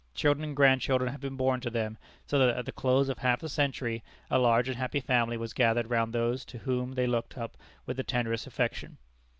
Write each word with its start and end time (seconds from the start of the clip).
Children 0.15 0.43
and 0.49 0.55
grandchildren 0.55 1.11
had 1.11 1.21
been 1.21 1.35
born 1.35 1.59
to 1.61 1.69
them, 1.69 1.95
so 2.25 2.39
that 2.39 2.57
at 2.57 2.65
the 2.65 2.71
close 2.71 3.07
of 3.07 3.19
half 3.19 3.43
a 3.43 3.47
century 3.49 4.01
a 4.31 4.39
large 4.39 4.67
and 4.67 4.75
happy 4.75 4.99
family 4.99 5.37
was 5.37 5.53
gathered 5.53 5.91
round 5.91 6.11
those 6.11 6.43
to 6.45 6.57
whom 6.57 6.93
they 6.95 7.05
looked 7.05 7.37
up 7.37 7.55
with 7.85 7.97
the 7.97 8.03
tenderest 8.03 8.47
affection. 8.47 8.97